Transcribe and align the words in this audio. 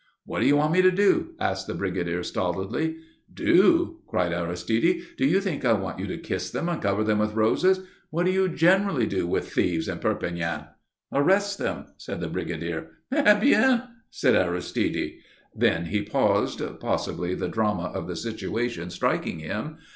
"What 0.25 0.39
do 0.39 0.47
you 0.47 0.55
want 0.57 0.73
me 0.73 0.81
to 0.81 0.89
do?" 0.89 1.35
asked 1.39 1.67
the 1.67 1.75
brigadier 1.75 2.23
stolidly. 2.23 2.95
"Do?" 3.31 3.99
cried 4.07 4.33
Aristide. 4.33 5.01
"Do 5.15 5.27
you 5.27 5.39
think 5.39 5.63
I 5.63 5.73
want 5.73 5.99
you 5.99 6.07
to 6.07 6.17
kiss 6.17 6.49
them 6.49 6.69
and 6.69 6.81
cover 6.81 7.03
them 7.03 7.19
with 7.19 7.35
roses? 7.35 7.81
What 8.09 8.25
do 8.25 8.31
you 8.31 8.49
generally 8.49 9.05
do 9.05 9.27
with 9.27 9.53
thieves 9.53 9.87
in 9.87 9.99
Perpignan?" 9.99 10.65
"Arrest 11.13 11.59
them," 11.59 11.85
said 11.97 12.19
the 12.19 12.29
brigadier. 12.29 12.87
"Eh 13.11 13.39
bien!" 13.39 13.83
said 14.09 14.33
Aristide. 14.35 15.19
Then 15.55 15.85
he 15.85 16.01
paused 16.01 16.63
possibly 16.79 17.35
the 17.35 17.47
drama 17.47 17.83
of 17.93 18.07
the 18.07 18.15
situation 18.15 18.89
striking 18.89 19.37
him. 19.37 19.77